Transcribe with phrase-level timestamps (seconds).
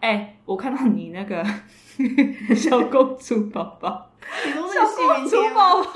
[0.00, 1.44] 哎、我看到你那个
[2.54, 4.10] 小公主宝宝，
[4.46, 5.36] 你说那小个公主？
[5.54, 5.90] 宝宝，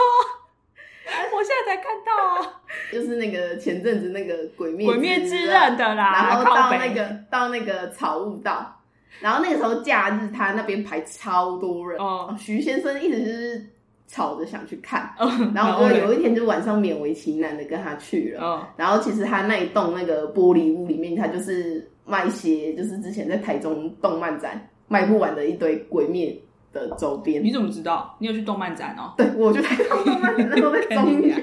[1.33, 2.61] 我现在才看到啊，
[2.93, 8.81] 就是那个前阵子那个鬼灭鬼灭之刃的啦，然后到那个到那个草悟道，
[9.21, 13.67] 然后那个时候假日他那边排超多人，哦徐先生一直就是
[14.09, 18.43] 吵着想去看，哦，然后我就有一天就晚上勉为其难的跟他去了。
[18.45, 26.37] 哦然后其实他那一栋那个玻璃屋里面，他就是卖一些就是之前在台中动漫展卖不完的一堆鬼灭
[26.73, 27.51] 的周边你。
[27.51, 28.15] 怎么知道？
[28.19, 29.15] 你有去动漫展哦？
[29.17, 31.37] 对，我就在动漫展那时候在中原，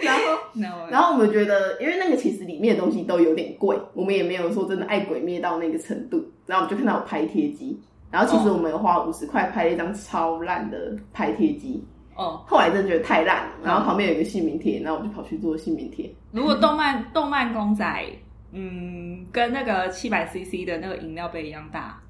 [0.00, 0.38] 然后
[0.90, 6.24] 然后我们觉得，因为那个其实里面的东西都有点贵，我们也没有说真的爱鬼灭到那个程度。
[6.46, 7.78] 然后我们就看到有拍贴机，
[8.10, 11.84] 然后其实我们有花五十块拍了一张超烂的拍贴机，
[12.16, 16.10] 哦，后来真的觉得太烂了，然后旁边有一个姓名贴，然后我就跑去做姓名贴。
[16.32, 18.04] 如果动漫动漫公仔，
[18.50, 22.00] 嗯，跟那个七百 CC 的那个饮料杯一样大，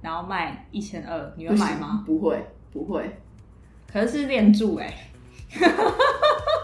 [0.00, 2.02] 然后卖一千二，你会买吗？
[2.08, 3.18] 不会，不会。
[3.92, 4.90] 可是是练柱哎、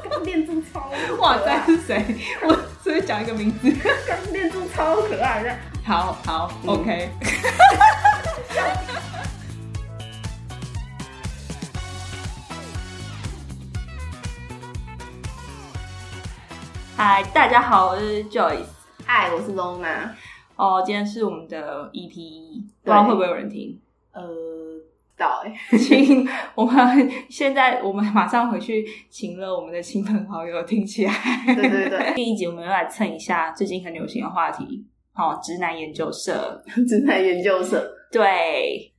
[0.08, 2.02] 刚练柱超哇塞是谁？
[2.42, 3.70] 我随便讲一个名字。
[4.06, 5.54] 刚练柱超可爱的。
[5.84, 7.10] 好好、嗯 o k
[16.96, 18.77] 嗨，大家好，我是 Joyce。
[19.10, 20.10] 嗨，我是 Lona。
[20.54, 23.80] 哦，今天是我们的 EP，一不知道会不会有人听。
[24.12, 24.22] 呃，
[25.16, 31.12] 到哎、 请我们现在，我们马上回去请了我们的亲朋好友听起来。
[31.46, 34.84] 对对对， 第一集我们要来蹭一下最近很流行的话题，
[35.14, 36.62] 哦，直男研究社。
[36.86, 37.90] 直男研究社。
[38.12, 38.92] 对，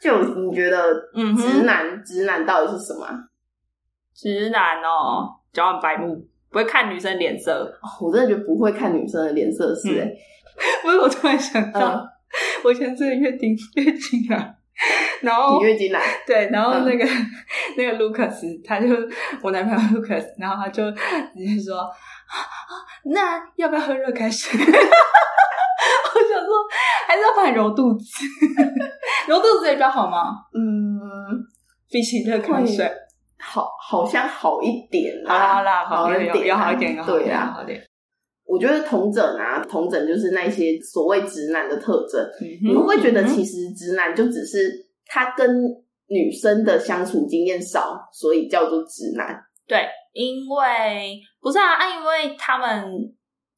[0.00, 3.18] 就你觉得嗯直男、直男到底是什么啊？
[4.14, 7.64] 直男哦，脚很白目，不会看女生脸色。
[7.82, 10.06] 哦我真的觉得不会看女生的脸色是哎、
[10.84, 12.08] 不是，我突然想到，嗯。
[12.64, 14.54] 我前次月经月经啊，
[15.22, 16.84] 然后你月经来，对，然后嗯。
[16.84, 17.04] 那个、
[17.76, 18.86] 那个 Lucas，他就
[19.42, 20.98] 我男朋友 Lucas，然后他就直
[21.36, 22.72] 接说，啊啊
[23.04, 24.58] 那要不要喝热开水？
[24.60, 24.64] 我
[26.20, 26.52] 想说，
[27.08, 28.06] 还是要帮你揉肚子，
[29.28, 30.32] 揉肚子也比较好吗？
[30.54, 30.98] 嗯，
[31.90, 32.88] 比起热开水，
[33.42, 37.52] 好，好像好一点好啦好啦，好一点啊，有好一点，对啊。
[37.52, 37.82] 好点。
[38.44, 42.20] 我觉得同整啊，同整就是那些所谓直男的特征。
[42.40, 44.70] 你你会不会觉得嗯其实直男就只是
[45.06, 45.62] 他跟
[46.06, 49.42] 女生的相处经验少，所以叫做直男？
[49.66, 52.84] 对，因为不是啊，啊因为他们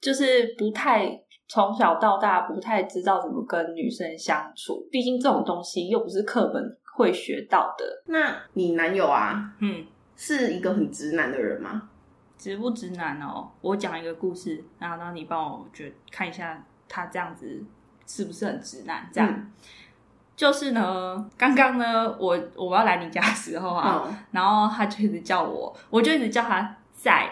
[0.00, 1.11] 就是不太
[1.49, 6.62] 从小到大不太知道怎么跟女生相处，毕竟这种东西又不是课本
[6.94, 8.03] 会学到的。
[8.06, 9.84] 那你男友啊，嗯，
[10.16, 11.88] 是一个很直男的人吗？
[12.38, 13.50] 直不直男哦？
[13.60, 17.62] 我讲一个故事，然后让你帮我觉看一下他这样子
[18.06, 19.09] 是不是很直男？
[19.12, 19.53] 这样、嗯
[20.37, 27.31] 就是呢，刚刚呢，我我要来你家的时候啊，嗯，然后他就一直叫我，我就一直叫他在，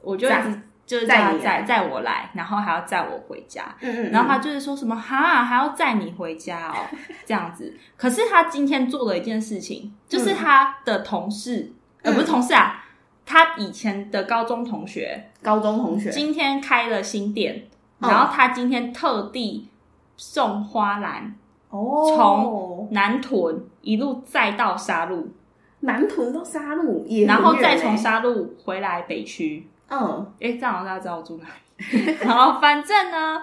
[0.00, 3.62] 我就一直载就是载你载载我来，然后还要载我回家。
[3.80, 6.86] 嗯嗯，然后他就是说什么哈，还要载你回家哦，
[7.26, 7.76] 这样子。
[7.98, 11.70] 可是他今天做了一件事情，就是他的同事，
[12.02, 12.86] 不是同事啊，
[13.26, 17.66] 他以前的高中同学高中同学，今天开了新店，
[18.00, 19.68] 嗯然后他今天特地
[20.16, 21.34] 送花篮
[21.68, 25.34] 哦，从南屯一路载到沙鹿，
[25.80, 29.68] 南屯到沙鹿也然后再从沙鹿回来北区。
[29.88, 32.16] 嗯哎，这样好像大家知道我住哪里。
[32.20, 33.42] 然后反正呢，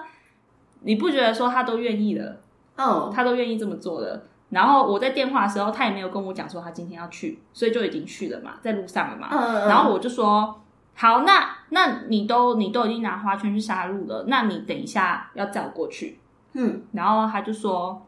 [0.80, 2.40] 你不觉得说他都愿意了，
[2.76, 4.22] 嗯，他都愿意这么做了。
[4.50, 9.28] 然后我在电话的时候，他也没有跟我讲说他今天要去，所以就已经去了嘛，在路上了嘛。
[9.30, 10.62] 嗯，然后我就说，
[10.94, 16.20] 好，那那你都你都已经拿花圈去杀戮了，那你等一下要载我过去。
[16.52, 18.06] 嗯然后他就说，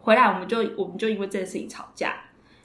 [0.00, 2.14] 回来我们就我们就因为这件事情吵架。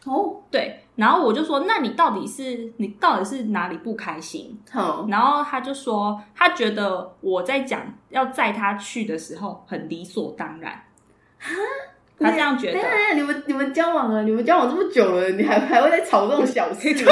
[0.05, 4.59] 哦，对，然后我就说，那你到底是你到底是哪里不开心？
[4.69, 10.83] 好，然后他就说，他觉得我在讲要载他去的时候很理所当然。
[12.19, 12.79] 他这样觉得
[13.15, 16.93] 你们你们交往了，你们交往这么久了，你还还会在吵这种小事？
[16.93, 17.05] 对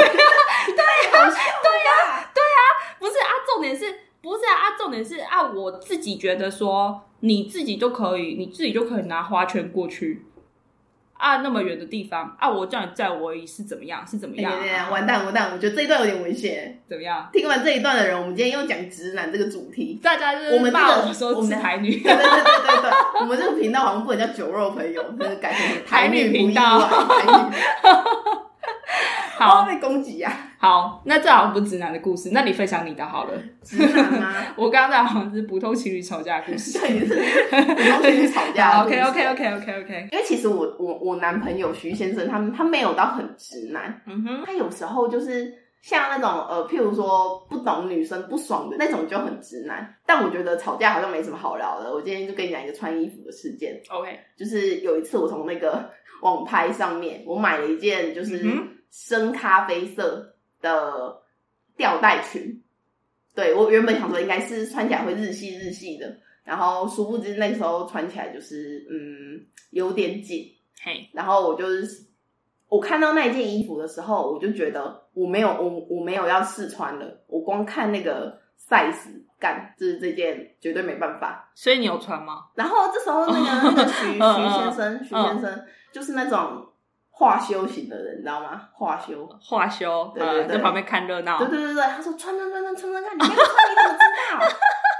[2.98, 3.86] 不是啊，重点是
[4.20, 4.52] 不是啊？
[4.52, 10.26] 啊，重点是啊，我自己觉得说你自己就可以，你自己就可以拿花圈过去
[11.18, 14.06] 啊，那么远的地方啊，我叫你载我而已是怎么样？
[14.06, 14.50] 是怎么样？
[14.90, 15.50] 完蛋完蛋！
[15.52, 16.80] 我觉得这一段有点危险。
[16.88, 17.28] 怎么样？
[17.32, 19.98] 听完这一段的人，我们今天又讲直男这个主题。
[20.02, 27.56] 大家就是我们这个骂我说我们是台女，对对对对对对，我们这个频道好像不能叫酒肉朋友，那个改成台女不意外，台女
[29.36, 30.47] 好 会被攻击啊！
[30.60, 33.32] 好，那这好像不是直男的故事，那你分享你的好了。
[33.62, 34.34] 直男吗？
[34.56, 36.78] 我刚刚在好像是普通情侣吵架的故事。
[36.80, 38.82] 对，你是普通情侣吵架。
[38.82, 40.08] OK OK OK OK OK。
[40.10, 49.94] 因为其实我我我男朋友徐先生，他们他没有到很直男，嗯哼，他有时候就是像那种呃，譬如说不懂女生不爽的那种就很直男。
[50.04, 51.94] 但我觉得吵架好像没什么好聊的。
[51.94, 55.88] 我今天就跟你讲一个穿衣服的事件，OK，就是有一次我从那个
[56.22, 58.44] 网拍上面，我买了一件就是
[58.90, 61.22] 深咖啡色的
[61.76, 62.62] 吊带裙。
[63.34, 70.52] 对我原本想说应该是穿起来会日系日系的，然后殊不知那时候穿起来就是嗯有点紧，
[70.82, 72.06] 嘿，然后我就是
[72.68, 81.48] 我看到那一件衣服的时候，我就觉得我没有我我没有要试穿了，我光看那个 size 干，就是这件绝对没办法。
[81.54, 82.46] 所以你有穿吗？
[82.56, 86.66] 然后这时候那个那个徐 徐先生徐先生就是那种
[87.18, 88.62] 化修型的人，你知道吗？
[88.72, 89.28] 化修。
[89.42, 91.48] 化修，对对对呃在旁边看热闹对。
[91.48, 94.04] 对对对，他说穿穿穿穿穿穿看，你没有穿你怎么知
[94.38, 94.56] 道？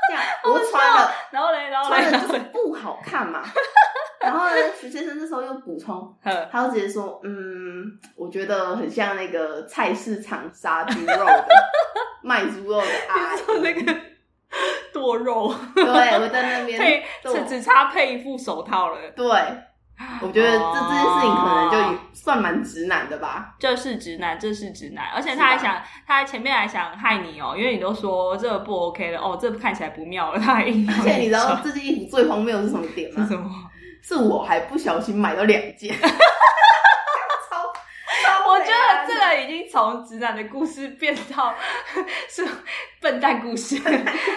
[0.09, 3.45] 这样 我穿了，然后嘞，然后嘞，穿了就是不好看嘛。
[4.21, 6.13] 然后呢，徐先生这时候又补充，
[6.51, 7.85] 他就直接说：“嗯，
[8.17, 11.47] 我觉得很像那个菜市场杀猪肉的
[12.25, 13.39] 卖猪肉的阿姨。
[13.63, 13.95] 那个
[14.93, 19.29] 剁肉对，我在那边配，对只只差配一副手套了，对，
[20.23, 23.55] 我觉得这、哦这件事情可能就算蛮直男的吧。
[23.59, 25.77] 这是直男，这是直男，而且他还想，
[26.07, 33.23] 他还前面还想害你哦，因为你都说这不 OK 了，哦，这看起来不妙了，他还硬而且你知道这件衣服最荒谬的是什么点吗？
[33.23, 33.51] 是什么？
[34.01, 35.95] 是我还不小心买了两件，
[38.59, 41.55] 我觉得这个已经从直男的故事变到
[42.29, 42.45] 是
[43.01, 43.79] 笨蛋故事，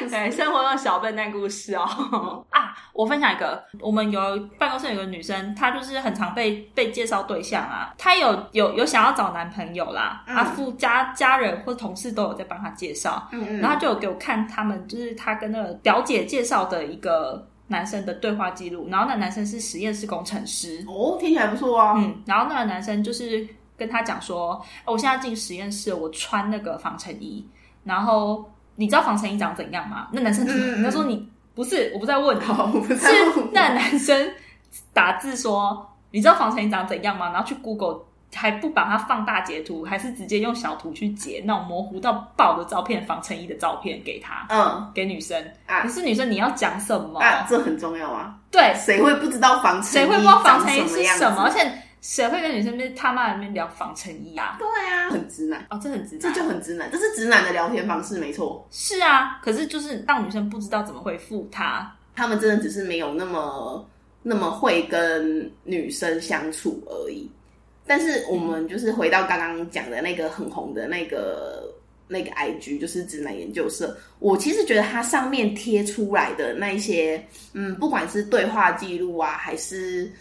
[0.10, 2.46] 对，生活中的小笨蛋故事哦。
[2.52, 4.22] 啊，我分享一个，我们有
[4.60, 21.94] 办公室有个女生，她就是很常被被介绍对象啊，她有有有想要找男朋友啦，嗯她附家家人或同事都有在帮她介绍，嗯嗯，然后她就有给我看他们就是她跟那个表姐介绍的一个男生的对话记录，然后那男生是实验室工程师，哦，听起来不错啊。
[21.98, 23.48] 嗯，然后那个男生就是
[23.82, 24.52] 跟他讲说，
[24.86, 27.44] 哦我现在进实验室，我穿那个防尘衣，
[27.84, 30.08] 然后你知道防尘衣长怎样吗？
[30.12, 30.46] 那男生
[30.84, 33.08] 他说你不是，我不在问你，好，我不是
[33.52, 34.32] 那男生
[34.94, 37.32] 打字说，你知道防尘衣长怎样吗？
[37.32, 38.06] 然后去 Google。
[38.34, 45.38] 还不把它放大截图，还是直接用小图去截那种模糊到爆的照片、防尘衣的照片给他，嗯给女生。
[45.68, 47.20] 啊可是女生你要讲什么？
[47.20, 48.34] 啊，这很重要啊。
[48.50, 51.44] 对，谁会不知道防尘衣谁会不知道防尘衣是什么？
[51.44, 51.70] 而且
[52.02, 54.58] 谁会跟女生边他妈在那边聊防尘衣啊？
[54.60, 58.68] 对啊，很直男，哦，这很直这男，就很直男，这是直男的聊天方式，没错。
[58.72, 59.40] 是啊。
[59.44, 63.88] 可是就是让女生不知道怎么回复他，他们真的只是没有那么
[64.24, 67.30] 那么会跟女生相处而已。
[67.86, 71.72] 但是我们就是回到刚刚讲的那个很红的那个
[72.08, 73.96] 那个 IG，就是直男研究社。
[74.20, 80.12] 我其实觉得它上面贴出来的那一些，嗯，不管是对话记录啊，还是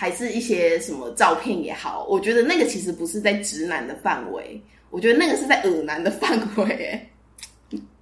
[0.00, 4.58] 还是一些什么照片也好，我觉得那个其实不是在直男的范围，
[4.88, 7.10] 我觉得那个是在耳男的范围、欸。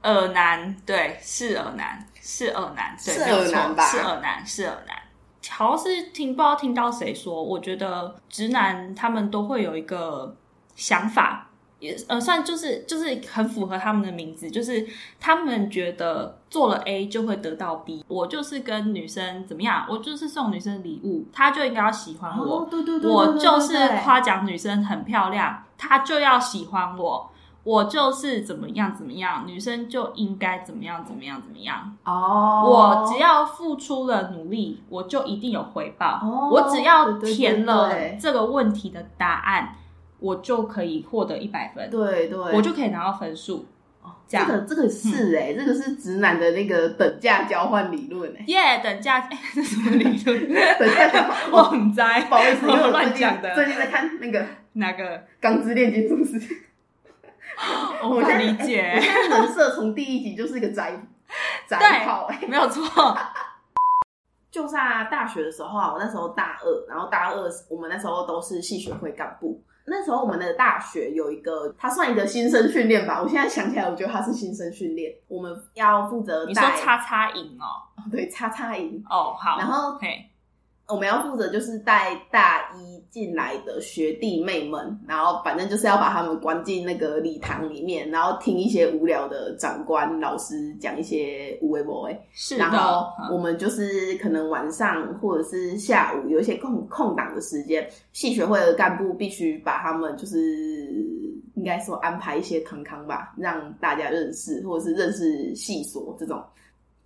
[0.04, 4.96] 耳男，对，是耳男，是耳男，对，是耳男吧是耳男，是耳男。
[5.50, 10.36] 好像是听不知道听到谁说，我觉得直男他们都会有一个
[10.76, 11.47] 想法，
[11.80, 14.86] 也呃算就是就是很符合他们的名字，就是
[15.20, 18.04] 他们觉得做了 A 就会得到 B。
[18.08, 22.60] 我就是跟女生怎么样，我就是送女生礼物，她就应该要喜欢我。
[22.62, 27.30] 哦，对对对我就是夸奖女生很漂亮，她就要喜欢我。
[27.64, 31.94] 我就是怎么样怎么样，女生就应该怎么样怎么样怎么样。
[32.04, 36.18] 哦，我只要付出了努力，我就一定有回报。
[36.22, 39.74] 哦我只要填了这个问题的答案，
[40.18, 43.66] 我就可以获得一百分，对对，我就可以拿到分数。
[44.26, 50.48] 这样这个这个是哎、这个是直男的那个等价交换理论哎、耶、等价，哎、 这什么理论？
[50.78, 53.54] 等价交换， 我很栽，不好意思，我乱讲的。
[53.54, 54.40] 最近在看那个
[54.74, 55.22] 《哪个？
[55.40, 56.38] 钢之炼金术师》，
[58.02, 59.00] 我不理解我。
[59.00, 60.92] 现在人设从第一集就是一个宅
[61.66, 63.16] 宅对炮哎、没有错。
[64.50, 69.62] 就在大学的时候啊，我那时候大二，然后大二我们那时候都是系学会干部。
[69.90, 73.20] 那时候我们的大学有一个，它算一个新生训练吧。
[73.22, 75.12] 我现在想起来，我觉得它是新生训练。
[75.28, 77.88] 我们要负责你说带叉叉营哦？
[78.12, 79.58] 对叉叉营，哦，好。
[79.58, 80.27] 然后嘿，
[80.88, 92.18] 我们要负责就是带大一进来的学弟妹们，然后反正就是要把他们关进那个礼堂里面，然后听一些无聊的长官老师讲一些无为不为。
[92.32, 92.64] 是的。
[92.64, 100.38] 然后嗯我们就是可能晚上或者是下午有一些空空档的时间，系学会的干部必须把他们就是
[101.54, 106.42] 应该说安排一些康康吧，让大家认识，或者是认识系所这种。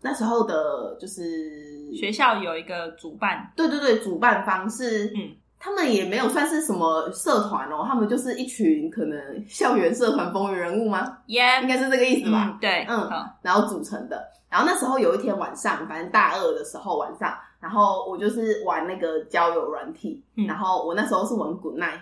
[0.05, 5.37] 那时候的就是学校有一个主办，对对对，主办方是嗯。
[5.65, 11.19] 他们也没有算是什么社团哦，他们就是一群可能校园社团风云人物吗？
[11.27, 12.59] 耶，应该是这个意思吧？
[12.61, 13.09] 对，嗯，
[13.43, 14.29] 然后组成的。
[14.51, 22.01] 然后那时候有一天晚上，反正大二的时候晚上，然后我就是玩那个交友软体，然后我那时候是玩 Good Night，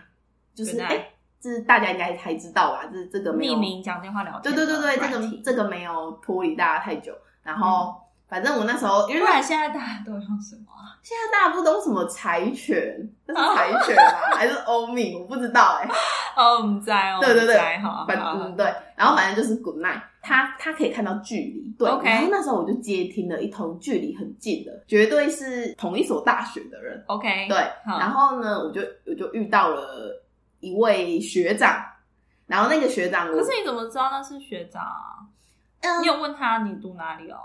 [0.54, 2.88] 就是哎，这是大家应该还知道吧？
[2.90, 7.94] 这这个匿名讲电话聊天，对对对对，这个这个没有脱离大家太久，然后。
[8.30, 10.70] 反正我那时候，因为现在大家都用什么？
[11.02, 13.10] 现在大家不懂什么柴犬？
[13.26, 14.30] 那是柴犬吗？
[14.36, 15.16] 还是欧米？
[15.16, 15.88] 我不知道哎。
[16.36, 17.18] 哦，唔在哦。
[17.20, 18.64] 对对对，好，反嗯对。
[18.94, 21.74] 然后反正就是 Good Night，他他可以看到距离。
[21.78, 21.88] 对。
[22.04, 27.02] 然后那时候我就接听了一通距离很近的，绝对是同一所大学的人。
[27.08, 27.48] OK。
[27.48, 27.56] 对。
[27.84, 30.22] 然后呢，我就我就遇到了
[30.60, 31.82] 一位学长，
[32.46, 34.82] 然后那个学长，可是你怎么知道那是学长？
[36.02, 37.38] 你有问他你读哪里哦？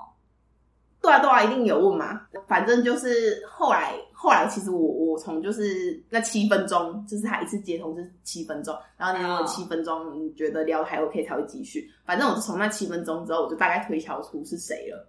[1.06, 2.20] 对啊对啊，一定有问嘛。
[2.48, 11.90] 反正就是后来后来，其实我我从就是那七分钟，就是他一次接通是七分钟，然后你如果七分钟你觉得聊还 OK 才会继续。
[12.06, 15.08] 反正我从那七分钟之后，我就大概推敲出是谁了。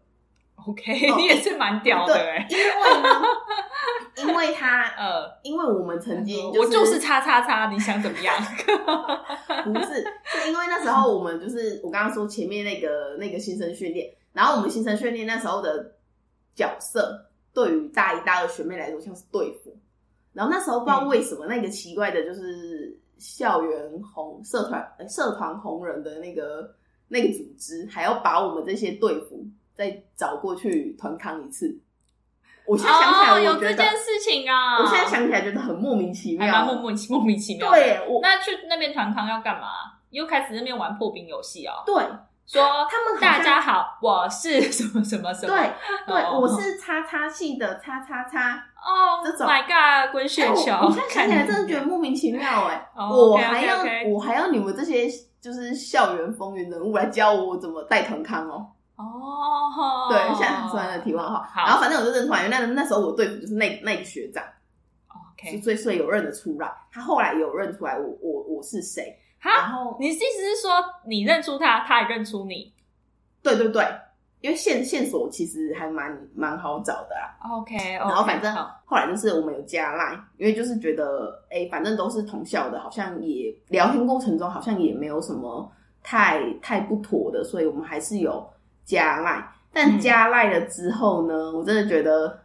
[0.67, 2.47] OK， 你也是蛮屌的哎。
[2.51, 3.21] 因为呢，
[4.29, 8.35] 因为他呃，因为我们曾经我就是叉叉叉，你想怎么样？
[9.65, 14.11] 不是，是因为那时候我们就是我刚刚说前面那个那个新生训练。
[14.37, 15.97] 然后我们新生训练那时候的
[16.55, 19.75] 角色，对于大一、大二学妹来说像是对付。
[20.35, 26.71] 然后那时候不知道为什么那个奇怪的，就是校园红社团、社团红人的那个
[27.09, 29.43] 那个组织，还要把我们这些队服
[29.75, 31.81] 再找过去团康一次。
[32.67, 34.83] 我现在想起来，有这件事情啊！
[34.83, 37.71] 我现在想起来觉得很莫名其妙，莫莫莫名其妙。
[37.71, 39.69] 对，我那去那边团康要干嘛？
[40.11, 41.77] 又开始那边玩破冰游戏啊？
[41.87, 41.95] 对。
[42.47, 45.53] 说他们大家好，我是什么什么什么？
[45.53, 45.73] 对
[46.07, 49.21] 对，我是叉叉系的叉叉叉哦。
[49.25, 50.73] 这种 My God，滚雪球！
[50.81, 52.89] 我现在想起来真的觉得莫名其妙哎。
[52.95, 55.09] 我还要我还要你们这些
[55.41, 58.65] 就是校园风云人物来教我怎么带团康哦。
[58.95, 61.51] 哦，对，现在说完了题外话。
[61.57, 64.45] 然后反正我就认出来，那那时候我对付就是那那个学长。
[65.09, 69.19] OK，所以所以有认得出来，他后来有认出来我我我是谁。
[69.55, 70.73] 然后，你的意思是说，
[71.07, 72.73] 你认出他，他也认出你？
[73.43, 73.85] 对对对，
[74.41, 77.59] 因为线线索其实还蛮蛮好找的啊。
[77.59, 78.53] OK，然后反正
[78.85, 85.71] 后来就是我们有加 line，因为就是觉得，哎，反正都是同校的，好像也聊天过程中好像也没有什么
[86.03, 88.45] 太太不妥的，所以我们还是有
[88.85, 89.45] 加 line。
[89.73, 92.41] 但加 line 了之后呢，我真的觉得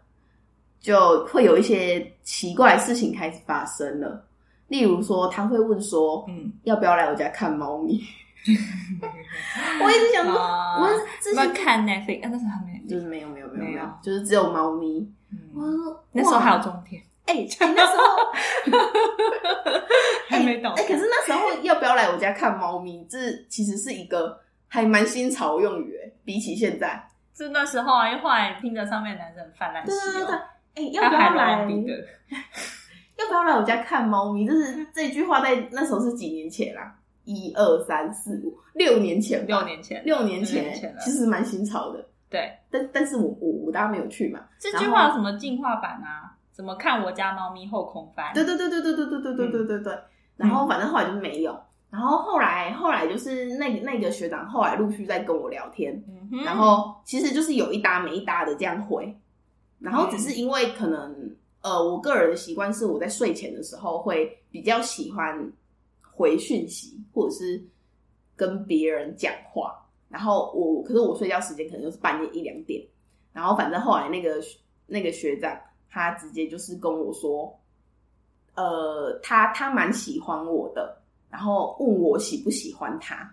[0.80, 4.24] 就会有一些奇怪事情开始发生了。
[4.72, 8.02] 例如说，他会问说：“嗯，要不要来我家看猫咪？”
[9.84, 10.90] 我一直想说，我
[11.22, 15.06] 之前看 Netflix，那时候还没，就是没有没有没有没有，就是只有猫咪。
[15.30, 15.38] 嗯，
[16.14, 18.04] 那时候还有中天，哎，那时候
[20.30, 20.72] 还没到。
[20.72, 23.06] 哎，可是那时候要不要来我家看猫咪？
[23.10, 23.18] 这
[23.50, 30.28] 其实是一个还蛮新潮用语，比起现在，是那时候啊，因为后来听着上面男生泛滥使用，
[30.76, 31.68] 哎，要不要来？
[33.34, 34.46] 要不要来我家看猫咪？
[34.48, 36.96] 就是这句话在那时候是几年前啦，
[37.26, 42.06] 一二三四五六年前，六年前，六年前，其实蛮新潮的。
[42.30, 44.40] 对，但但是我我我大家没有去嘛。
[44.60, 46.36] 这句话有什么进化版啊？
[46.52, 48.34] 怎么看我家猫咪后空翻？
[48.34, 50.00] 对对对对对对对对对对对对。
[50.38, 51.60] 然后反正后来就没有。
[51.90, 56.02] 然后后来后来就是那那个学长后来陆续在跟我聊天，
[56.46, 59.14] 然后其实就是有一搭没一搭的这样回，
[59.80, 61.36] 然后只是因为可能。
[61.62, 65.52] 呃，我个人的习惯是，我在睡前的时候会比较喜欢
[66.12, 67.64] 回讯息，或者是
[68.36, 69.78] 跟别人讲话。
[70.10, 72.86] 然后我，可是我睡觉时间可能就是半夜一两点。
[73.32, 74.42] 然后反正后来那个
[74.88, 75.58] 那个学长，
[75.90, 77.58] 他直接就是跟我说，
[78.56, 80.98] 呃，他他蛮喜欢我的，
[81.30, 83.32] 然后问我喜不喜欢他。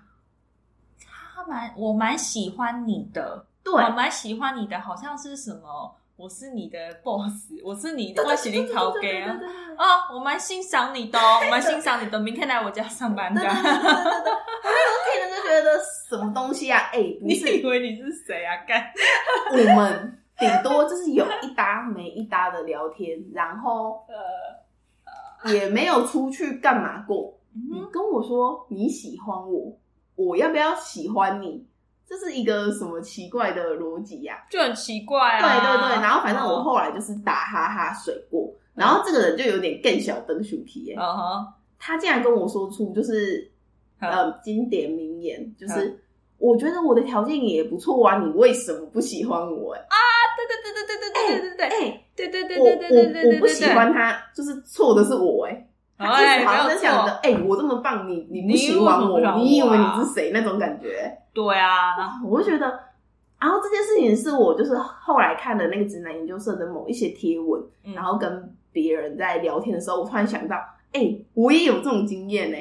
[1.34, 5.94] 他蛮我蛮喜欢你的，对，我蛮喜欢你的，好像是什么。
[6.18, 9.38] 我是你的 boss，我是你的外喜林陶给啊！
[9.78, 9.84] 哦，
[10.16, 12.18] 我蛮欣赏你的， 我蛮欣赏你的。
[12.18, 13.40] 明天来我家上班的。
[13.40, 16.90] 我听了就觉得什么东西啊？
[16.92, 18.56] 哎， 你以为你是谁啊？
[18.66, 18.82] 干，
[19.52, 24.04] 我们顶多就是有一搭没一搭的聊天，然后
[25.44, 27.38] 呃也没有出去干嘛过。
[27.52, 29.72] 你跟我说你喜欢我，
[30.16, 31.64] 我要不要喜欢你？
[32.08, 34.38] 这是一个什么奇怪的逻辑呀？
[34.50, 35.40] 就很奇怪啊！
[35.40, 40.96] 对对对，然后反正我后来就是打哈哈水过，然后这个人就有点更小灯鼠皮耶。
[40.98, 41.46] 嗯哼，
[41.78, 43.50] 他竟然跟我说出就是
[44.00, 46.02] 呃经典名言，就是
[46.38, 49.74] 我觉得我的条件也不错啊，你为什么不喜欢我？
[49.74, 49.96] 哎啊，
[50.34, 55.67] 对对对对对对对对对对，哎，对对对我对对对对我我不喜欢他，就是错的是我哎。
[55.98, 61.12] 他 一哎，直好像没有在想着，错，哎、我这么棒，你你不你喜欢我你以为啊你是谁那种感觉？
[61.34, 62.66] 对啊，我就觉得，
[63.40, 67.94] 然后这件事情是我就是后来看了那个直男研究社的某一些贴文，嗯。
[67.94, 70.56] 然后跟别人在聊天的时候，我突然想到，
[70.92, 72.56] 哎、我也有这种经验呢、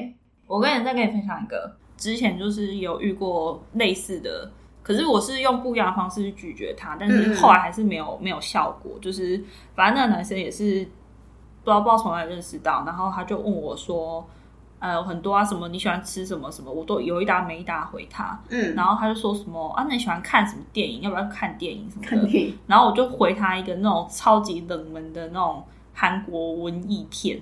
[0.47, 4.49] 我跟你再跟你分享一个，之前就是有遇过类似的，
[4.83, 8.97] 可是我是用不一样的方式去拒绝他，但是后来还是没有没有效果。
[9.01, 9.43] 就是
[9.75, 10.87] 反正那个男生也是
[11.67, 14.25] 不知道不知道从哪里认识到，然后他就问我说，
[14.79, 18.39] 呃，很多啊，什么你喜欢吃什么什么，我都有一搭没一搭回他。
[18.47, 21.01] 嗯，然后他就说什么啊，那你喜欢看什么电影？
[21.01, 22.07] 要不要看电影什么的？
[22.07, 25.61] 看电影，然后我就回他一个那种超级冷门的那种
[25.93, 27.41] 韩国文艺片。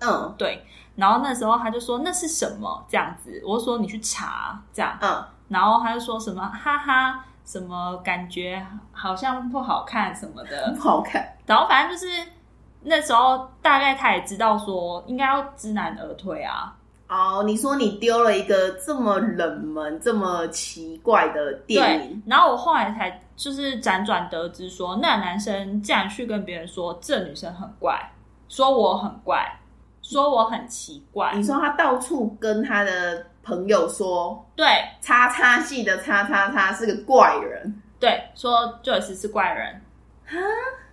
[0.00, 0.62] 嗯对，
[0.96, 8.62] 然后那时候他就说那是什么这样子，我就说你去查这样，嗯，然后他就说什么哈哈，什么感觉
[8.92, 12.12] 好像不好看什么的不，好看，然后反正就是
[12.82, 16.74] 那时候大概他也知道说应该要知难而退啊，
[17.08, 27.98] 哦，你说你丢了一个这么冷门、这么奇怪的电影，，然后我后来才就是辗转得知说，那男生竟然去跟别人说这女生很怪，
[28.48, 29.46] 说我很怪，
[30.00, 34.66] 说我很奇怪，你说他到处跟他的朋友说，对。
[35.00, 39.82] 叉叉系的叉叉叉是个怪人，对，说 Joyce 是怪人，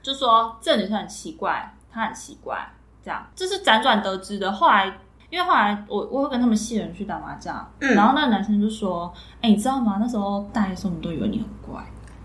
[0.01, 2.57] 就说这女生很奇怪，她很奇怪，
[3.03, 4.51] 这样这是辗转得知的。
[4.51, 4.85] 后来，
[5.29, 9.97] 因为后来我我会跟他们系人去打麻将，嗯然后那个男生就说：“哎、你知道吗？
[9.99, 11.83] 那时候大一的时候，我们都以为你很怪，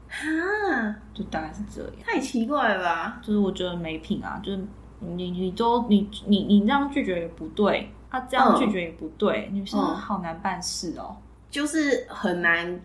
[0.09, 1.93] 哈，就大概是这样。
[2.05, 3.19] 太奇怪了吧？
[3.21, 4.65] 就是我觉得没品啊，就是
[5.01, 11.17] 你你都你你你这样拒绝也不对，啊，这样嗯拒绝也不对，女生嗯好难办事哦。
[11.51, 12.81] 就是很难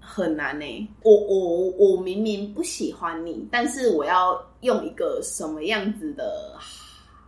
[0.00, 4.34] 很难呢、我我我明明不喜欢你，但是我要
[4.64, 6.56] 用一个什么样子的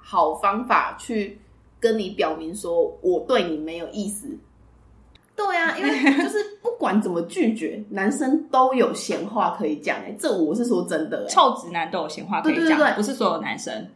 [0.03, 1.39] 好方法去
[1.79, 4.27] 跟你表明说我对你没有意思。
[5.37, 13.87] 对啊，因为就是不管怎么拒绝，男生都有闲话可以讲哎、这我是说真的哎、臭直男都有闲话可以讲，对对对对不是所有男生。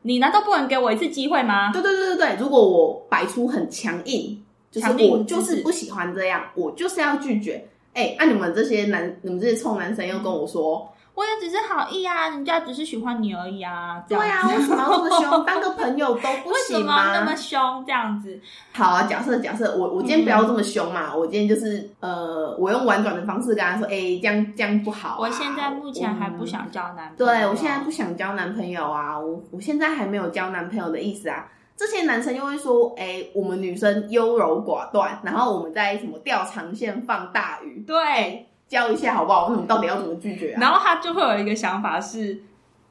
[0.00, 1.70] 你难道不能给我一次机会吗？
[1.72, 7.62] 对对对对对，如果我摆出很强硬，就是我就是不喜欢这样，我就是要拒绝。
[7.92, 14.04] 哎、那、你们这些男，你们这些臭男生又跟我说，我也只是好意啊，人家只是喜欢你而已啊。
[14.06, 15.44] 这对啊，为什么要这么凶？
[15.46, 17.34] 当个朋友都不为什行么那么？
[17.34, 17.82] 凶？
[17.86, 18.38] 这样子，
[18.74, 25.16] 好啊，假设假设我我今天不要这么凶嘛，我今天就是呃，我用婉转的方式跟他说，哎、这样这样不好、啊。
[25.20, 27.26] 我现在目前还不嗯想交男朋友。
[27.26, 31.48] 对我现在不想交男朋友啊，我我现在还没有交男朋友的意思啊。
[31.78, 39.48] 这些男生又会说，哎、我们女生优柔寡断，然后我们在什么钓长线放大鱼，对，教一下好不好？
[39.50, 40.58] 那你到底要怎么拒绝啊？
[40.60, 42.42] 然后他就会有一个想法是，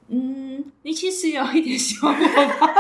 [0.08, 2.26] 嗯，你其实有一点喜欢我
[2.60, 2.74] 吧？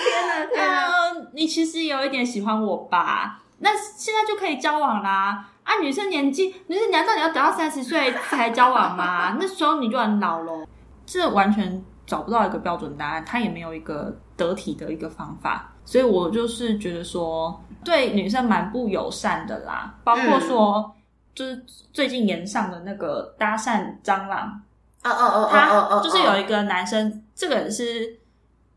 [0.00, 0.86] 天哪天哪！
[1.14, 3.42] 嗯，你其实有一点喜欢我吧？
[3.58, 5.48] 那现在就可以交往啦。
[5.64, 9.36] 啊，女生年纪，女生难道你要等到三十岁才交往吗？
[9.40, 10.66] 那时候你就很老了。
[11.04, 19.94] 这完全找不到一个标准答案，他也没有一个得体的一个方法，所以我就是觉得说，对女生蛮不友善的啦。
[20.04, 20.94] 包括说，
[21.38, 24.60] 就是最近延上的那个搭讪蟑螂，
[25.04, 28.18] 哦哦哦哦他就是有一个男生，这个人是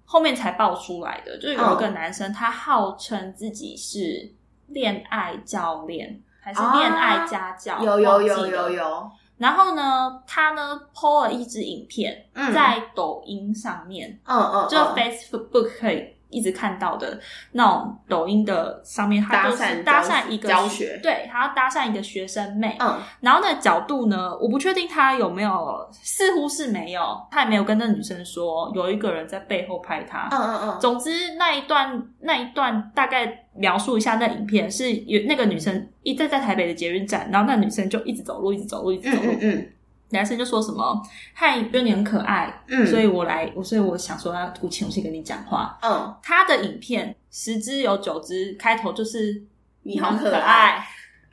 [0.06, 4.32] 后面才爆出来的，就是有一个男生，他号称自己是
[4.68, 8.78] 恋爱教练还是恋爱家教，有有有忘记了有。
[8.78, 12.54] 有，然后呢，他呢 PO 了一支影片嗯。
[12.54, 17.20] 在抖音上面，嗯嗯，就 Facebook 可以一直看到的
[17.52, 30.30] 那种抖音的上面，他就是搭讪一个教学对，他要搭讪一个学生妹，嗯然后那个角度呢，我不确定他有没有，似乎是没有，他也没有跟那女生说有一个人在背后拍他。
[30.32, 39.32] 嗯嗯嗯，总之那一段那一段大概描述一下那影片，是有那个女生一直在台北的捷运站，然后那女生就一直走路，一直走路，一直嗯走路。
[39.34, 39.68] 嗯嗯
[40.12, 41.02] 男生就说什么
[41.34, 49.42] ：“嗨，觉得你很可爱，嗯，所以我来，我所以我想说要鼓起勇气跟你讲话。”嗯，他的影片十支有九支开头就是
[49.84, 50.86] 你好可可爱，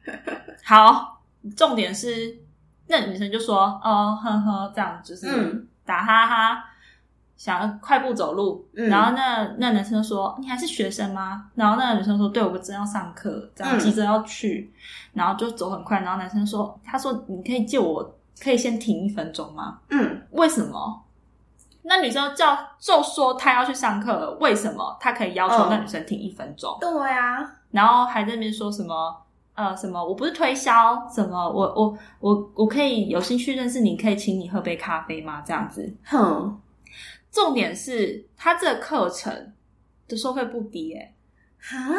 [0.64, 1.20] 好，
[1.56, 2.38] 重点是
[2.86, 6.64] 那女生就说：“哦，呵呵，这样就是嗯打哈哈，
[7.36, 8.68] 想要快步走路。
[8.74, 14.72] 嗯然后那那男生就说：“你还是学生吗？”然后那个女生说：“对，我正要上课，这样嗯急着要去。
[15.14, 16.00] 然后就走很快。
[16.00, 19.80] 然后男生说：“他说你可以借我，可以先停一分钟吗？
[19.90, 21.04] 嗯，为什么？”
[21.82, 26.76] 那女生叫就说她要去上课了，为什么她可以要求嗯那女生停一分钟？
[26.80, 27.38] 对啊，
[27.70, 29.16] 然后还在那边说什么
[29.54, 35.42] 呃什么我不是推销什么我我我我可以有兴趣认识你，可以请你喝杯咖啡吗？
[35.46, 35.90] 这样子。
[36.04, 36.60] 哼，
[37.32, 39.52] 重点是他这个课程
[40.06, 41.14] 的收费不低诶、
[41.58, 41.94] 哈，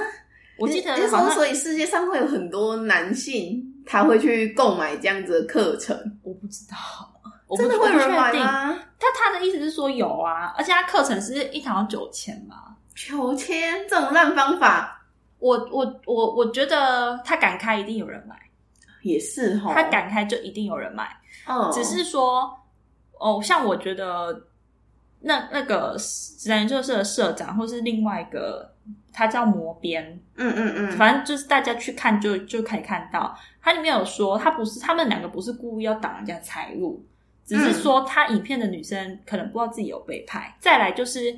[0.59, 6.77] 我记得好像所以世界上会有很多男性他会去购买这样子的课程，我不知道，
[7.47, 8.79] 我不真的会有人买吗？
[8.99, 12.75] 他他的意思是说有啊，而且他课程是一堂九千嘛。
[12.93, 15.03] 九千这种烂方法
[15.39, 18.35] 我我我我觉得他敢开，一定有人买；
[19.01, 21.09] 也是哈，他敢开，就一定有人买。
[21.47, 22.53] 嗯，只是说，
[23.17, 24.43] 哦，像我觉得
[25.21, 28.71] 那那个自然研究社的社长，或是另外一个，
[29.11, 37.03] 他叫磨边，嗯嗯嗯，反正就是大家去看就就可以看到，它里面有说，他不是他们两个不是故意要挡人家财路，
[37.45, 40.55] 只是说他影片的女生可能不知道自己有被拍。
[40.59, 41.35] 再来就是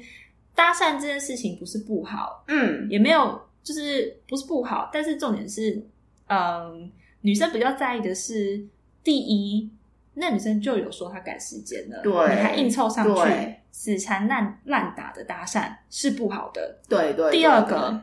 [0.53, 2.87] 搭讪这件事情不是不好，嗯。
[2.89, 5.83] 也没有就是不是不好，但是重点是，
[6.27, 8.63] 嗯，女生比较在意的是，
[9.03, 9.69] 第一，
[10.13, 16.77] 那女生就有说她赶时间了，对你还硬凑上去，死缠烂烂打的搭讪是不好的。
[16.89, 18.01] 对对，第二个，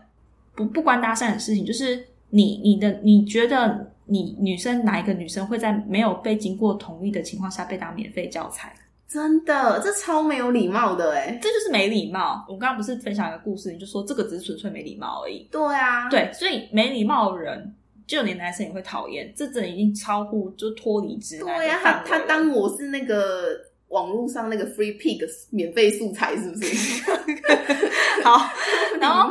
[0.54, 8.74] 不不关搭讪的事情，就是你你的你觉得你女生哪一个女生会在没有被经过同意的情况下被当免费教材？
[9.06, 12.44] 真的这超没有礼貌的哎，这就是没礼貌。
[12.46, 15.48] 我刚刚不是分享一个故事，你就说这个只是纯粹没礼貌而已。
[15.50, 17.74] 对啊，对，所以没礼貌的人，
[18.08, 23.50] 就连男生也会讨厌，这真的已经超乎就脱离直男对呀、范围了他他当我是那个
[23.88, 27.04] 网络上那个 free pig 免费素材是不是？
[28.24, 28.50] 好，
[29.00, 29.30] 然后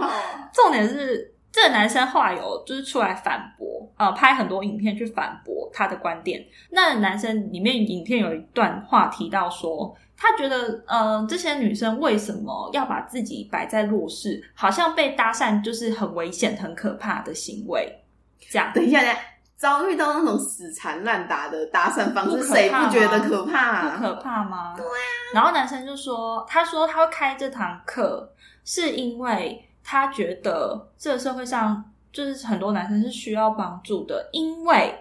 [0.54, 6.46] 重点是，这个男生后来有就是出来反驳，呃，拍很多影片去反驳他的观点。
[6.70, 17.88] 那男生里面影片有一段话提到说，他觉得，呃，这些女生为什么要把自己摆在弱势，好像被搭讪就是很危险、很可怕的行为，
[18.50, 18.72] 这样。
[18.74, 19.20] 等一下，等一下，
[19.56, 23.90] 遭遇到那种死缠烂打的搭讪方式，谁不觉得可怕、啊？
[23.98, 24.76] 不可怕吗？
[24.78, 25.34] 对啊。
[25.34, 28.32] 然后男生就说，他说他会开这堂课，
[28.66, 34.94] 是因为他觉得这个社会上就是很多男生是需要帮助的，因为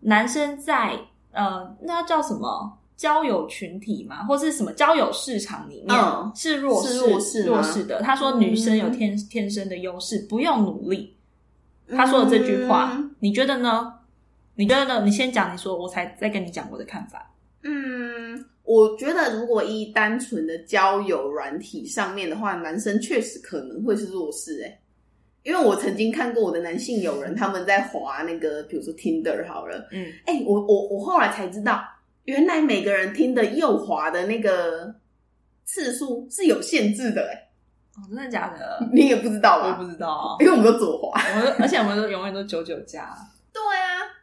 [0.00, 0.98] 男生在
[1.32, 2.74] 呃，那叫什么？
[2.98, 8.02] 交友群体嘛，或是什么交友市场里面、嗯是弱势弱势弱势的。
[8.02, 11.16] 他说女生有嗯天、天生的优势，不用努力。
[11.90, 13.92] 他说的这句话，嗯你觉得呢？
[14.54, 15.04] 你觉得呢？
[15.04, 17.32] 你先讲，你说，我才再跟你讲我的看法。
[17.62, 24.80] 嗯，我觉得如果一单纯的交友软体上面的话，男生确实可能会是弱势哎、
[25.42, 31.82] 因为我曾经看过我的男性友人他们在滑那个，比如说 Tinder 好了，嗯，哎、我我我后来才知道，
[32.24, 34.94] 原来每个人听的右滑的那个
[35.64, 37.47] 次数是有限制的哎、
[37.98, 38.86] 哦，真的假的？
[38.92, 39.76] 你也不知道吧？
[39.78, 40.36] 我不知道啊。
[40.40, 41.20] 因为我们都左滑。
[41.34, 43.14] 我们而且我们都永远都九九加。
[43.52, 43.60] 对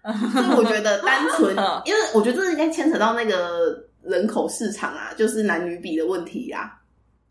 [0.10, 1.52] 啊，所以我觉得单纯，
[1.86, 6.80] 因为我觉得这应该牵扯到那个人口市场啊，就是男女比的问题啊。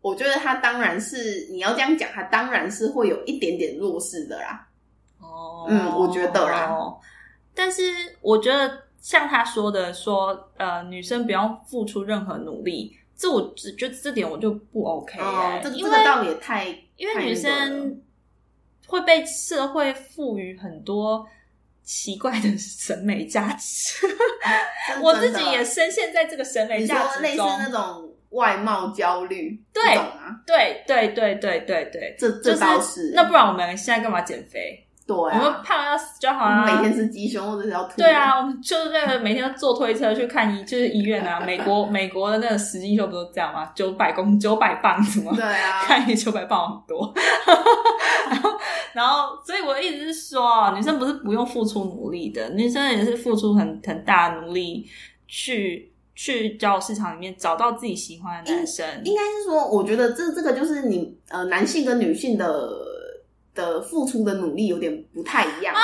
[0.01, 4.67] 我觉得他当然是你要这样讲，他当然是会有一点点弱势的啦。
[5.19, 6.69] 哦嗯我觉得啦
[7.55, 7.81] 但是
[8.21, 15.17] 我觉得像他说的说，呃，女生不用付出任何努力，这我只觉得这点我就不 OK
[15.63, 16.65] 这个这个倒也太
[16.97, 18.01] 因为女生
[18.87, 21.27] 会被社会赋予很多
[21.83, 24.07] 奇怪的审美价值，
[24.87, 27.47] 真我自己也深陷在这个审美你价说类似值中。
[27.59, 34.84] 那种外貌焦虑，对啊，对对对对对对，这这就是倒是那不然我们现在干嘛减肥？
[35.07, 36.75] 对我们啊，胖得要死就好我们啦。
[36.75, 41.39] 每天吃鸡胸或者是要吐，对，啊，我们就是那个每天都坐推车去看医， 就是医院啊。
[41.45, 43.71] 美国美国的那个实际秀不都这样吗？
[43.75, 45.31] 九百公九百磅什么？
[45.35, 47.13] 对啊， 看你九百磅很多。
[48.27, 48.49] 然后
[48.93, 54.89] 然后，所以我一直是说，女生不是不用付出努力的，女生也是付出很很大的努力
[55.27, 58.85] 去去交友市场里面找到自己喜欢的男生。
[59.03, 62.67] 应该是说，我觉得这这个就是你呃男性跟女性的
[63.55, 65.73] 的付出的努力有点不太一样。
[65.73, 65.81] 啊，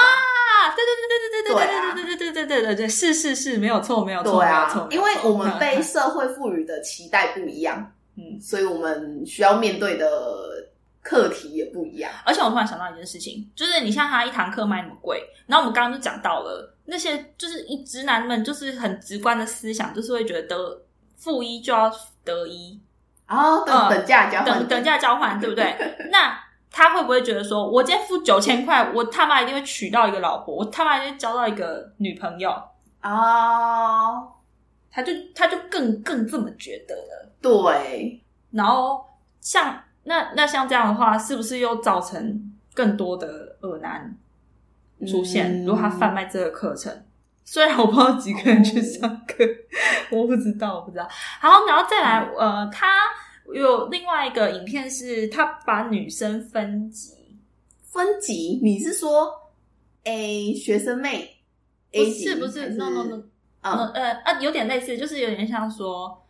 [0.76, 10.68] 对对对对对对对对对对对对对对对，是是是，没有错没有错对没有错啊，，因为我们被嗯社会赋予的期待不一样，嗯所以我们需要面对的
[11.02, 12.12] 课题也不一样。
[12.26, 20.82] 而且我突然想到一件事情，就是你像他一堂课卖那么贵，然后我们刚刚就讲到了那些，就是一直男们就是很直观的思想，就是会觉得得
[21.18, 21.92] 负一就要
[22.24, 22.80] 得一，
[23.28, 25.76] 然后等嗯等价交换，等等价交换，对不对？
[26.12, 26.38] 那
[26.72, 32.50] 他会不会觉得说，我今天付九千块，我他妈一定会娶到一个老婆，我他妈一定会交到一个女朋友？
[33.04, 34.28] 哦，
[34.90, 37.30] 他就他就更更这么觉得了。
[37.42, 39.06] 对，然后
[39.42, 44.16] 像那那像这样的话，是不是又造成更多的恶男
[45.08, 47.04] 出现，嗯如果他贩卖这个课程。
[47.44, 49.44] 虽然我不知道几个人去上课，
[50.12, 51.06] 我不知道，我不知道。
[51.10, 52.88] 好，然后再来，呃，他
[53.54, 57.14] 有另外一个影片是他把女生分级，
[57.82, 59.32] 分级，你是说
[60.04, 61.38] A 学生妹？
[61.92, 63.16] 不是不是还，no no no，
[63.62, 66.26] 嗯呃呃啊，有点类似，就是有点像说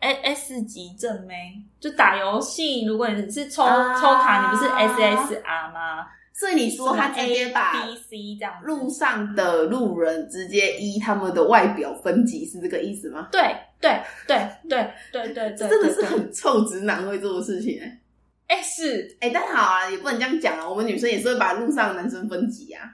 [0.00, 3.94] A S 级正妹，就打游戏，如果你是抽、啊。
[3.94, 6.06] 抽卡，你不是 S S R 吗？
[6.32, 13.28] 所以你说他直接把 A B C 这样路上的路人直接依他们的外表分级，是这个意思吗？
[13.30, 18.00] 对对对对对对对，真的是很臭直男会做的事情哎、
[18.46, 20.66] 哎、是，哎、但好啊，也不能这样讲啊。
[20.66, 22.90] 我们女生也是会把路上的男生分级啊。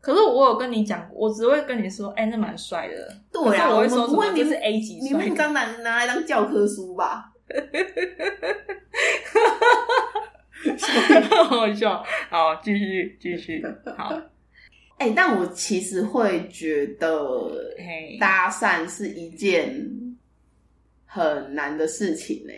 [0.00, 3.12] 可是我有跟你讲过，我只会跟你说，哎、那蛮帅的。
[3.30, 4.06] 对啊，我会们说？
[4.06, 5.26] 不会明这是 A 级你帅的。
[5.26, 7.32] 们当然拿来当教科书吧？
[11.48, 12.02] 好笑。
[12.30, 13.62] 好，继续继续。
[13.96, 14.18] 好，
[14.98, 17.50] 哎、但我其实会觉得，
[18.18, 19.74] 搭讪是一件
[21.06, 22.52] 很难的事情呢、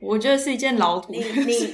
[0.00, 1.18] 我觉得是一件老土你。
[1.18, 1.72] 你，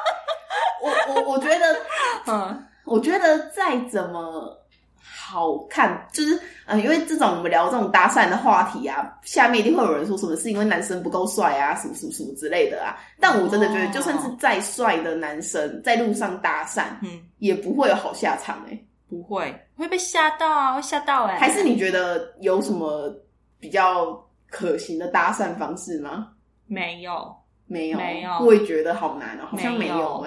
[0.82, 1.76] 我我我觉得，
[2.28, 2.64] 嗯。
[2.84, 4.54] 我觉得再怎么
[5.02, 12.98] 好看，就是嗯，因为这种我们聊这种搭讪的话题啊，下面一定会有人说什么是因为男生不够帅啊，什么什么什么之类的啊。
[13.18, 13.90] 但我真的觉得，哦。
[13.94, 23.10] 就算是再帅的男生，在路上搭讪，嗯，也不会有好下场哎、不会，会被吓到啊，会吓到哎、还是你觉得有什么
[23.58, 24.22] 比较
[24.54, 26.28] 可行的搭讪方式吗？
[26.66, 27.34] 没有？
[27.66, 30.24] 没有，没有我也觉得好难哦、好像没没有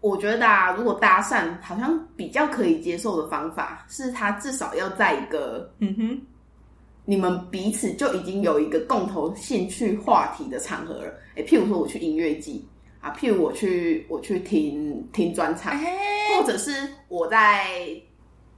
[0.00, 6.20] 我觉得啊，如果搭讪，好像比较可以接受的方法是，他至少要在一个嗯哼，
[7.04, 11.12] 你们彼此就已经有一个共同兴趣话题的场合了。
[11.36, 12.66] 哎、譬如说我去音乐季
[13.00, 15.92] 啊，譬如我去我去听听专场，哎、
[16.36, 16.70] 或者是
[17.08, 17.66] 我在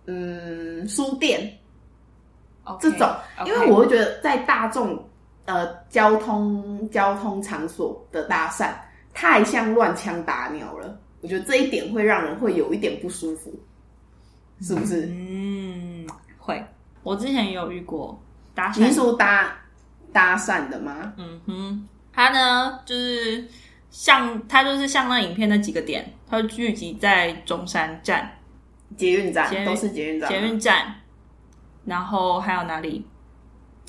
[0.07, 1.51] 嗯书店
[2.81, 3.09] 这种
[3.47, 5.03] 因为我会觉得在大众
[5.45, 8.71] 呃交通交通场所的搭讪
[9.13, 13.53] 太像乱枪打鸟了，我觉得这一点会让人会有一点不舒服，
[14.61, 15.07] 是不是？
[15.11, 16.07] 嗯，
[16.39, 16.65] 会。
[17.03, 18.19] 我之前也有遇过
[18.55, 19.57] 搭讪，你是说搭
[20.13, 21.13] 搭讪的吗？
[21.19, 23.47] 嗯哼，他呢就是
[23.91, 28.31] 像他就是像那影片那几个点，他会聚集在中山站、
[28.97, 30.95] 捷运站都是捷运站，捷运站，
[31.85, 33.07] 然后还有哪里？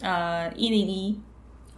[0.01, 1.17] 呃，一零一，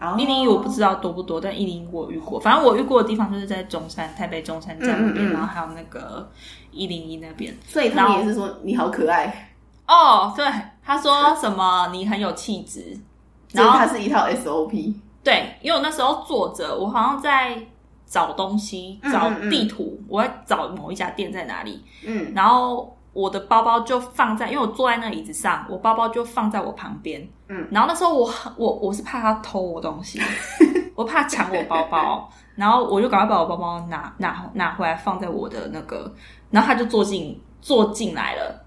[0.01, 2.39] 哦一零一我不知道多不多，但一零一我遇过。
[2.39, 6.27] 反正我遇过的地方就是在中山、台北中山站那边，嗯嗯嗯然后还有那个
[6.71, 7.55] 一零一那边。
[7.67, 9.53] 所以他们也是说你好可爱，
[9.87, 10.43] 哦，对，
[10.83, 12.97] 他说什么你很有气质，
[13.53, 14.95] 然后他是一套 SOP。
[15.23, 17.61] 对，因为我那时候坐着，我好像在
[18.07, 30.21] 找东西，找地图，我在找某一家店在哪里，嗯然后我的包包就放在，因为我坐在那椅子上，我包包就放在我旁边，嗯，然后那时候我很我我是怕他偷我东西，
[30.93, 36.13] 我怕抢我包包，然后我就赶快把我包包拿拿拿回来放在我的那个，
[36.51, 38.63] 然后他就坐进坐进来了，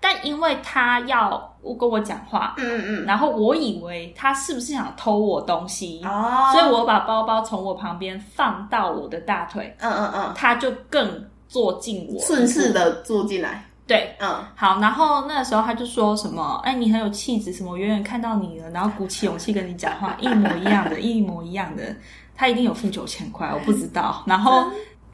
[0.00, 14.16] 但因为他要跟我讲话，嗯嗯然后我以为他是不是想偷我东西，嗯，哦，所以我把包包从我旁边放到我的大腿，嗯嗯嗯，他就更坐进我顺势的坐进来，对。
[14.18, 21.94] 嗯，好，然后那时候他就说什么，哎，你很有气质，什么，我远远看到你了，然后鼓起勇气跟你讲话， 一模一样的，一模一样的，
[22.34, 24.22] 他一定有付九千块，我不知道。
[24.26, 24.64] 然后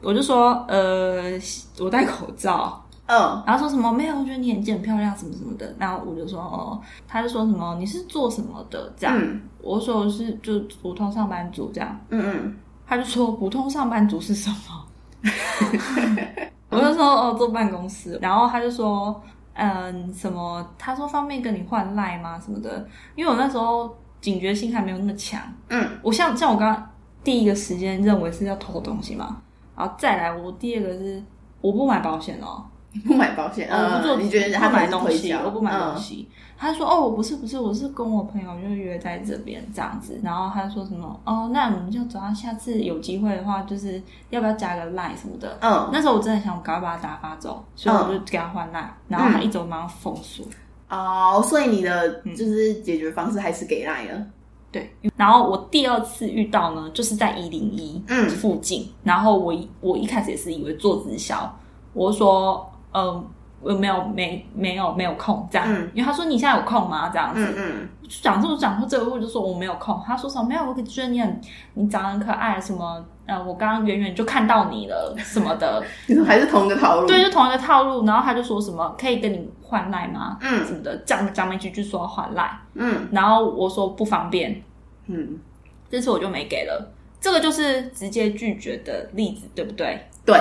[0.01, 1.39] 我就说，呃，
[1.79, 5.75] 我戴口罩，嗯然后说什么没有，我觉得你眼睛很漂亮，什么什么的。
[5.77, 8.91] 然后我就说，哦，他就说什么你是做什么的？
[8.97, 11.99] 这样，嗯我说我是就普通上班族这样。
[12.09, 12.55] 嗯嗯，
[12.87, 14.85] 他就说普通上班族是什么？
[16.71, 18.17] 我就说哦，坐办公室。
[18.21, 19.21] 然后他就说，
[19.53, 20.65] 嗯，什么？
[20.79, 22.39] 他说方便跟你换赖吗？
[22.39, 22.87] 什么的？
[23.15, 25.41] 因为我那时候警觉性还没有那么强。
[25.67, 26.89] 嗯，我像像我刚刚
[27.23, 29.41] 第一个时间认为是要偷东西嘛，
[29.75, 31.21] 然后再来我第二个是
[31.59, 32.63] 我不买保险哦，
[33.07, 36.27] 不买保险，我不做，嗯，你觉得他买东西，我不买东嗯西。
[36.57, 43.99] 他说：“哦，我不是不是，我是跟我朋友就约在这边这样子。”然后他说什么：“哦，那我们就走到下次有机会的话，就是
[44.29, 50.45] 要不要加个 line 什么的。”嗯，那时候我真的想赶快把他打发走，所以我就给他换 line，、然后他一走马上封锁。
[50.89, 54.23] 哦，所以你的嗯就是解决方式还是给赖了，
[54.71, 61.51] 对，然后我第二次遇到呢，就是在一零一嗯附近，然后我一我一开始也是以为做直销，
[61.93, 63.25] 我说，嗯、
[63.61, 67.09] 我没有没没有没有空这样，嗯因为他说你现在有空吗？
[67.13, 70.01] 这样子，嗯嗯，讲出讲出这个，我就说我没有空。
[70.05, 70.63] 他说什么没有？
[70.65, 71.41] 我觉得你很
[71.75, 78.05] 你长得很可爱，什么呃，我刚刚远远就看到你了什么的， 你说还是同一个套路，对，就同一个套路。
[78.05, 80.37] 然后他就说什么可以跟你换赖吗？
[80.41, 84.61] 嗯什么的，讲讲没几句说换赖，嗯然后我说不方便，
[85.07, 85.37] 嗯，
[85.89, 86.91] 这次我就没给了。
[87.21, 90.03] 这个就是直接拒绝的例子，对不对？
[90.25, 90.35] 对，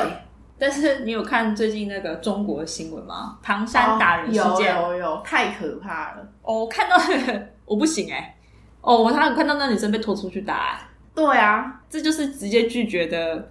[0.60, 3.38] 但是你有看最近那个中国新闻吗？
[3.42, 6.28] 唐山打人事哦件，有有有，太可怕了。
[6.42, 8.36] 哦，我看到那个 我不行哎、
[8.82, 13.50] 哦，我他有看到那女生被拖出去打、欸对啊，这就是直接拒绝的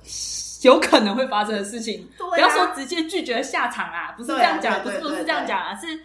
[0.63, 2.07] 有可能会发生的事情。
[2.17, 5.99] 对啊不要说直接拒绝的下场啊，不是这样讲，不是不是这样讲啊，是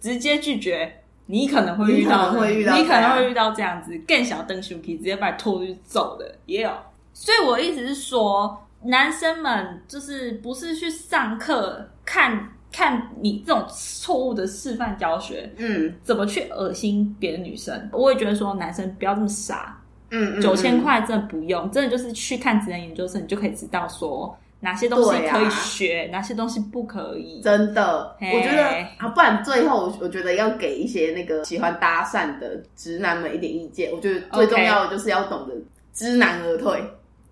[0.00, 1.02] 直接拒绝。
[1.26, 6.70] 你可能会遇到，你可能会遇到你可能这样会遇到这样子更小灯可以直接把你拖出去走的，也有。
[7.12, 17.88] 所以我的意思是说，男生们就是不是去上课看看你这种错误的示范教学，嗯怎么去恶心别的女生。
[17.92, 27.40] 我也觉得说，男生不要这么傻，嗯，嗯九千嗯块真的不用，真的就是去看职能研究生，你就可以知道说哪些东西可以学，哪些东西不可以。
[27.42, 28.64] 真的，嘿我觉得
[28.98, 33.90] 啊，不然最后我觉得要给一些那个喜欢搭讪的直男们一点意见。
[33.92, 35.54] 我觉得最重要的就是要懂得
[35.92, 36.82] 知难而退。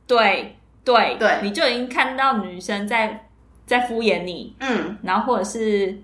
[0.06, 1.38] 对对对。
[1.42, 3.28] 你就已经看到女生在
[3.66, 5.98] 在敷衍你，嗯，然后或者是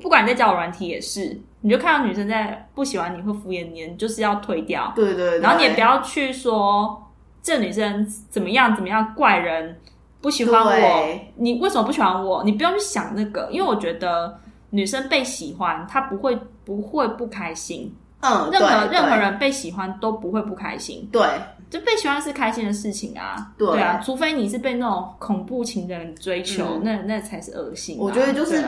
[0.00, 4.92] 不管在交友软体也是，你就看到女生在不喜欢你会敷衍你，你就是要推掉。
[4.94, 7.10] 对对对，然后你也不要去说
[7.42, 9.80] 这女生怎么样怎么样怪人，
[10.20, 12.44] 不喜欢我，你为什么不喜欢我？
[12.44, 14.38] 你不用去想那个，因为我觉得
[14.70, 21.26] 女生被喜欢，她不会不会不开心，嗯，任何任何人被喜欢都不会不开心，对
[21.70, 23.80] 就被喜欢是开心的事情啊，对。
[23.80, 26.82] 啊，除非你是被那种恐怖情人追求，嗯。
[26.82, 28.62] 那那才是恶心啊、我觉得就是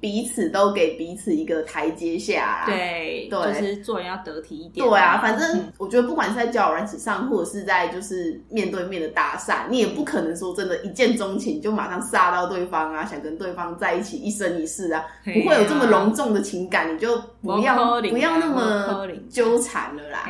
[0.00, 2.66] 彼此都给彼此一个台阶下啦。
[2.66, 3.52] 对，对。
[3.52, 5.38] 就是做人要得体一点、对啊，反嗯。
[5.38, 15.32] 正我觉得不管是在交友软体上，或者是在就是面对面的搭讪，你也不可能说真的，一见钟情就马上杀到对方啊，想跟对方在一起一生一世啊，啊。
[15.32, 20.26] 不会有这么隆重的情感，你就不不要啊不要那么纠缠了啦。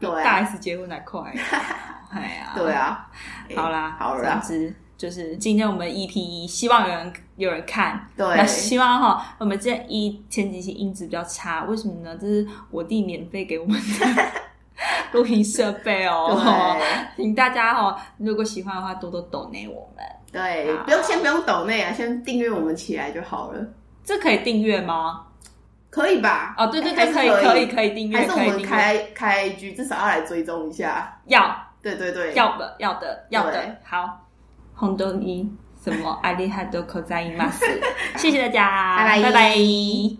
[0.00, 1.20] 大 S 结婚还快，
[2.10, 3.08] 哎呀，对啊，
[3.56, 8.04] 好啦，好啦总之就是今天我们 EP 一，希望有人有人看。
[8.16, 12.16] 对那，希望哈，我们这一前几期音质比较差，为什么呢？
[12.20, 14.06] 这是我弟免费给我们的
[15.12, 16.36] 录音设备哦。
[17.16, 20.04] 对请大家哈，如果喜欢的话，多多抖内我们。
[20.32, 23.64] 对，好不用先不用抖内啊，先订阅我们起来就好了，
[24.02, 25.26] 这可以订阅吗？
[25.90, 26.54] 可以吧？
[26.58, 28.62] 哦，对对对，可以可可以可以订阅，还是我们。
[28.62, 31.18] 开开 IG，至少要来追踪一下。
[31.26, 31.64] 要。
[31.80, 34.26] 对对对，要的要的要的，好，
[34.74, 35.48] 红豆泥
[35.82, 36.18] 什么？
[36.24, 37.64] 阿里哈多可在伊马斯，
[38.16, 39.22] 谢谢大家， 拜拜。
[39.22, 40.16] 拜拜。